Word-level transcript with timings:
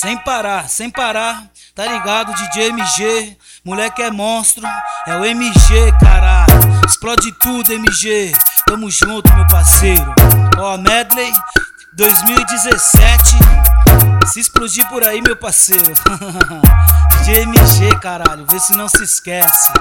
Sem 0.00 0.16
parar, 0.18 0.68
sem 0.68 0.88
parar, 0.88 1.50
tá 1.74 1.84
ligado? 1.84 2.32
DJ 2.32 2.68
MG, 2.68 3.36
moleque 3.64 4.00
é 4.00 4.12
monstro, 4.12 4.64
é 5.08 5.16
o 5.16 5.24
MG, 5.24 5.92
caralho. 6.00 6.46
Explode 6.86 7.32
tudo, 7.40 7.72
MG, 7.72 8.32
tamo 8.64 8.88
junto, 8.92 9.34
meu 9.34 9.44
parceiro. 9.48 10.14
Ó, 10.56 10.78
Medley 10.78 11.32
2017, 11.94 13.38
se 14.32 14.38
explodir 14.38 14.88
por 14.88 15.02
aí, 15.02 15.20
meu 15.20 15.34
parceiro. 15.34 15.92
DJ 17.18 17.42
MG, 17.42 17.98
caralho, 18.00 18.46
vê 18.48 18.60
se 18.60 18.76
não 18.76 18.88
se 18.88 19.02
esquece 19.02 19.72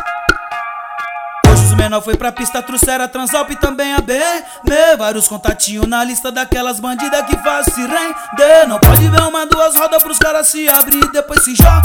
menor 1.88 2.02
foi 2.02 2.18
pra 2.18 2.34
pista, 2.34 2.62
trouxeram 2.62 3.06
a 3.06 3.08
Transalp 3.08 3.50
e 3.50 3.56
também 3.56 3.94
a 3.94 4.02
BM 4.02 4.44
Vários 4.98 5.28
contatinhos 5.28 5.88
na 5.88 6.04
lista 6.04 6.30
daquelas 6.30 6.82
bandidas 6.82 7.26
que 7.26 7.38
faz 7.38 7.66
se 7.68 7.80
render. 7.80 8.68
Não 8.68 8.78
pode 8.78 9.08
ver 9.08 9.22
uma, 9.22 9.46
duas 9.46 9.74
rodas 9.76 10.04
pros 10.04 10.18
caras 10.18 10.48
se 10.48 10.68
abrir. 10.68 11.02
E 11.02 11.12
depois 11.12 11.44
se 11.46 11.56
joga 11.56 11.82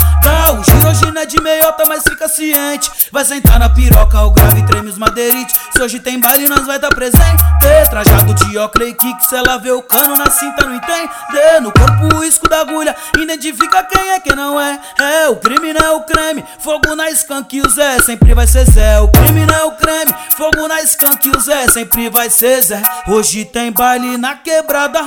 O 0.59 0.63
giro 0.63 0.89
hoje 0.89 1.11
não 1.11 1.21
é 1.21 1.25
de 1.25 1.41
meiota, 1.41 1.85
mas 1.87 2.03
fica 2.03 2.27
ciente. 2.27 2.91
Vai 3.11 3.23
sentar 3.23 3.57
na 3.59 3.69
piroca, 3.69 4.19
o 4.21 4.31
grave 4.31 4.65
treme 4.65 4.89
os 4.89 4.97
madeirites. 4.97 5.55
Se 5.71 5.81
hoje 5.81 5.99
tem 5.99 6.19
baile, 6.19 6.49
nós 6.49 6.65
vai 6.65 6.79
tá 6.79 6.89
presente. 6.89 7.43
Trajado 7.89 8.33
de 8.33 8.57
ocre 8.57 8.89
e 8.89 8.93
kick, 8.93 9.23
se 9.25 9.35
ela 9.35 9.57
vê 9.57 9.71
o 9.71 9.81
cano 9.81 10.17
na 10.17 10.29
cinta, 10.29 10.65
não 10.65 10.75
entende. 10.75 11.09
No 11.61 11.71
corpo 11.71 12.15
o 12.15 12.19
risco 12.21 12.49
da 12.49 12.61
agulha, 12.61 12.95
identifica 13.17 13.83
quem 13.83 14.11
é 14.11 14.19
quem 14.19 14.35
não 14.35 14.59
é. 14.59 14.79
É, 14.99 15.29
o 15.29 15.35
crime 15.35 15.71
não 15.71 15.85
é 15.85 15.91
o 15.91 16.01
creme, 16.01 16.43
fogo 16.59 16.95
na 16.95 17.09
skunk 17.11 17.55
e 17.55 17.61
o 17.61 17.69
Zé 17.69 17.99
Sempre 17.99 18.33
vai 18.33 18.47
ser 18.47 18.65
Zé, 18.65 18.99
o 18.99 19.07
crime 19.07 19.45
não 19.45 19.55
é 19.55 19.63
o 19.63 19.71
creme 19.73 19.92
Fogo 20.35 20.67
na 20.67 20.81
skunk 20.81 21.27
e 21.27 21.37
o 21.37 21.39
Zé 21.39 21.67
sempre 21.67 22.09
vai 22.09 22.29
ser 22.29 22.61
Zé. 22.61 22.81
Hoje 23.07 23.45
tem 23.45 23.71
baile 23.71 24.17
na 24.17 24.35
quebrada. 24.35 24.99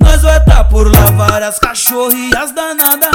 Nós 0.00 0.22
vai 0.22 0.42
tá 0.44 0.64
por 0.64 0.90
lá 0.92 1.06
várias 1.16 1.58
cachorrias 1.58 2.52
danadas. 2.52 3.10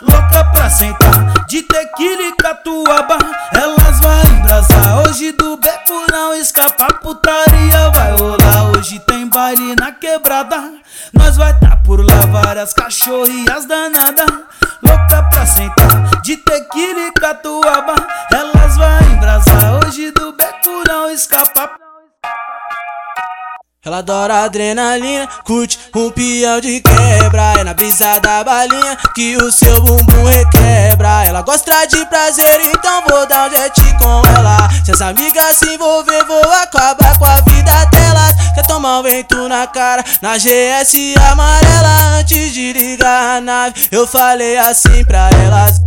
Louca 0.00 0.44
pra 0.52 0.70
sentar 0.70 1.46
de 1.46 1.62
tequila 1.62 2.22
e 2.22 2.32
catuaba. 2.36 3.18
Elas 3.54 4.00
vai 4.00 4.22
embrasar 4.38 5.02
hoje 5.02 5.32
do 5.32 5.56
beco 5.56 6.06
não 6.10 6.34
escapa. 6.34 6.86
Putaria 6.94 7.90
vai 7.94 8.12
rolar 8.12 8.70
hoje 8.70 8.98
tem 9.00 9.28
baile 9.28 9.76
na 9.76 9.92
quebrada. 9.92 10.72
Nós 11.12 11.36
vai 11.36 11.58
tá 11.60 11.76
por 11.84 12.04
lá 12.04 12.20
várias 12.26 12.72
cachorrias 12.72 13.66
danadas. 13.66 14.30
Louca 14.82 15.22
pra 15.30 15.46
sentar 15.46 16.22
de 16.22 16.36
tequila 16.36 17.00
e 17.08 17.12
catuaba 17.12 17.94
ela 23.92 23.98
adora 23.98 24.44
adrenalina, 24.44 25.28
curte 25.44 25.78
um 25.94 26.10
peão 26.10 26.58
de 26.62 26.80
quebra. 26.80 27.60
É 27.60 27.64
na 27.64 27.74
brisa 27.74 28.18
da 28.20 28.42
balinha 28.42 28.96
que 29.14 29.36
o 29.36 29.52
seu 29.52 29.82
bumbum 29.82 30.24
requebra. 30.24 31.26
Ela 31.26 31.42
gosta 31.42 31.84
de 31.84 32.02
prazer, 32.06 32.58
então 32.64 33.02
vou 33.06 33.26
dar 33.26 33.50
um 33.50 33.54
jet 33.54 33.82
com 33.98 34.22
ela. 34.34 34.70
Se 34.82 34.92
as 34.92 35.02
amigas 35.02 35.58
se 35.58 35.74
envolver, 35.74 36.24
vou 36.24 36.42
acabar 36.52 37.18
com 37.18 37.26
a 37.26 37.36
vida 37.40 37.84
delas. 37.90 38.32
Quer 38.54 38.66
tomar 38.66 39.00
um 39.00 39.02
vento 39.02 39.46
na 39.46 39.66
cara, 39.66 40.02
na 40.22 40.38
GS 40.38 40.94
amarela. 41.30 42.18
Antes 42.18 42.54
de 42.54 42.72
ligar 42.72 43.36
a 43.36 43.40
nave, 43.42 43.88
eu 43.90 44.06
falei 44.06 44.56
assim 44.56 45.04
pra 45.04 45.28
elas 45.44 45.81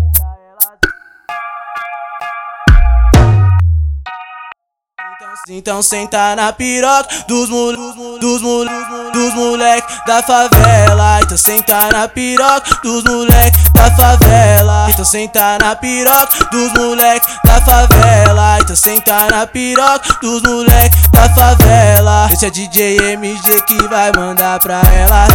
Então 5.47 5.79
senta 5.83 6.35
na 6.35 6.51
piroca 6.51 7.07
dos 7.27 7.47
mul 7.49 7.77
dos 8.19 8.41
dos 8.41 9.33
moleque 9.35 9.88
da 10.07 10.23
favela. 10.23 11.19
Então 11.21 11.38
senta 11.38 11.88
na 11.91 12.07
piroca 12.07 12.79
dos 12.81 13.03
moleque 13.03 13.55
da 13.71 13.95
favela. 13.95 14.88
Então 14.89 15.05
senta 15.05 15.59
na 15.59 15.75
piroca 15.75 16.45
dos 16.51 16.73
moleque 16.73 17.27
da 17.43 17.61
favela. 17.61 18.57
Então 18.59 18.75
senta 18.75 19.27
na 19.27 19.45
piroca 19.45 20.17
dos 20.19 20.41
moleque 20.41 20.95
da 21.11 21.29
favela. 21.35 22.28
Esse 22.31 22.47
é 22.47 22.50
DJ 22.50 22.97
MG 23.13 23.61
que 23.67 23.88
vai 23.88 24.11
mandar 24.13 24.59
pra 24.59 24.81
elas. 24.91 25.29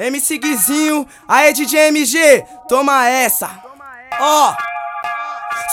MC 0.00 0.38
Guizinho, 0.38 1.06
aí 1.28 1.52
DJ 1.52 1.90
MG, 1.90 2.44
toma 2.68 3.08
essa. 3.08 3.48
Ó. 4.18 4.50
Oh. 4.50 4.73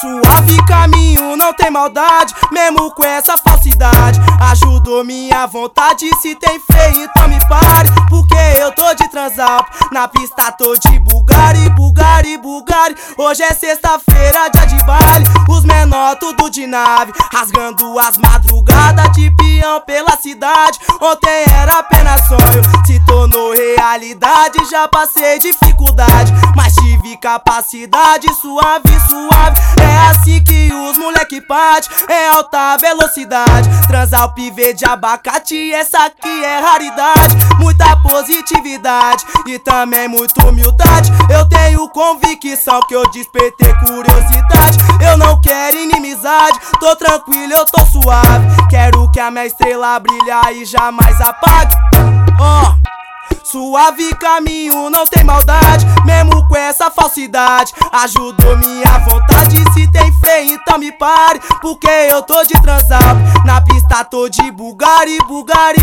Suave 0.01 0.57
caminho, 0.65 1.37
não 1.37 1.53
tem 1.53 1.69
maldade, 1.69 2.33
mesmo 2.51 2.89
com 2.89 3.05
essa 3.05 3.37
falsidade. 3.37 4.19
Ajudou 4.49 5.03
minha 5.03 5.45
vontade, 5.45 6.09
se 6.19 6.33
tem 6.33 6.59
freio, 6.59 7.03
então 7.03 7.27
me 7.27 7.37
pare. 7.47 7.87
Porque 8.09 8.33
eu 8.59 8.71
tô 8.71 8.91
de 8.95 9.07
transal, 9.11 9.63
na 9.91 10.07
pista 10.07 10.51
tô 10.53 10.75
de 10.75 10.97
Bugari, 10.97 11.69
Bugari, 11.69 12.35
Bugari. 12.39 12.95
Hoje 13.15 13.43
é 13.43 13.53
sexta-feira, 13.53 14.49
dia 14.49 14.65
de 14.65 14.83
baile. 14.85 15.25
Os 15.47 15.63
menor 15.91 16.15
tudo 16.15 16.49
de 16.49 16.65
nave, 16.65 17.11
rasgando 17.33 17.99
as 17.99 18.17
madrugadas 18.17 19.11
de 19.11 19.29
peão 19.31 19.81
pela 19.81 20.17
cidade. 20.17 20.79
Ontem 21.01 21.43
era 21.59 21.79
apenas 21.79 22.27
sonho, 22.27 22.85
se 22.85 22.99
tornou 23.05 23.51
realidade. 23.51 24.57
Já 24.71 24.87
passei 24.87 25.37
dificuldade, 25.39 26.31
mas 26.55 26.73
tive 26.75 27.17
capacidade 27.17 28.33
suave, 28.35 28.89
suave. 29.09 29.59
É 29.81 29.97
assim 30.11 30.41
que 30.43 30.71
os 30.73 30.97
moleque 30.97 31.41
parte, 31.41 31.89
em 32.09 32.27
alta 32.35 32.77
velocidade. 32.77 33.69
Transar 33.87 34.25
o 34.25 34.33
pivê 34.33 34.73
de 34.73 34.85
abacate, 34.85 35.73
essa 35.73 36.05
aqui 36.05 36.43
é 36.43 36.59
raridade. 36.59 37.35
Muita 37.59 37.97
positividade 37.97 39.25
e 39.45 39.59
também 39.59 40.07
muita 40.07 40.45
humildade. 40.45 41.11
Eu 41.29 41.47
tenho 41.49 41.89
convicção 41.89 42.79
que 42.87 42.95
eu 42.95 43.03
despertei 43.11 43.73
curiosidade. 43.85 44.77
Eu 45.05 45.17
não 45.17 45.41
quero 45.41 45.80
inimizade, 45.83 46.59
tô 46.79 46.95
tranquilo, 46.95 47.53
eu 47.53 47.65
tô 47.65 47.85
suave. 47.85 48.47
Quero 48.69 49.11
que 49.11 49.19
a 49.19 49.31
minha 49.31 49.45
estrela 49.45 49.99
brilhe 49.99 50.61
e 50.61 50.65
jamais 50.65 51.19
apague. 51.19 51.75
Oh. 52.39 52.81
Suave 53.43 54.13
caminho, 54.15 54.89
não 54.89 55.05
tem 55.05 55.25
maldade, 55.25 55.85
mesmo 56.05 56.47
com 56.47 56.55
essa 56.55 56.89
falsidade. 56.89 57.73
Ajudou 57.91 58.57
minha 58.57 58.97
vontade, 58.99 59.57
se 59.73 59.91
tem 59.91 60.11
freio, 60.19 60.53
então 60.53 60.77
me 60.77 60.91
pare. 60.93 61.41
Porque 61.61 61.89
eu 61.89 62.21
tô 62.21 62.43
de 62.45 62.53
transal, 62.61 63.15
na 63.45 63.59
pista 63.61 64.05
tô 64.05 64.29
de 64.29 64.49
Bugari, 64.51 65.17
Bugari. 65.27 65.81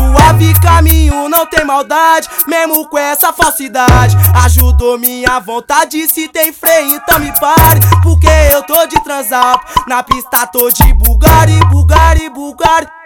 Suave 0.00 0.54
caminho, 0.62 1.28
não 1.28 1.44
tem 1.44 1.62
maldade, 1.62 2.26
mesmo 2.46 2.88
com 2.88 2.96
essa 2.96 3.34
falsidade. 3.34 4.16
Ajudou 4.44 4.98
minha 4.98 5.38
vontade, 5.40 6.08
se 6.08 6.26
tem 6.26 6.54
freio, 6.54 6.96
então 6.96 7.18
me 7.18 7.30
pare. 7.38 7.80
Porque 8.02 8.26
eu 8.50 8.62
tô 8.62 8.86
de 8.86 8.98
transal, 9.04 9.60
na 9.86 10.02
pista 10.02 10.46
tô 10.46 10.70
de 10.70 10.90
Bugari, 10.94 11.60
Bugari, 11.70 12.30
Bugari. 12.30 12.99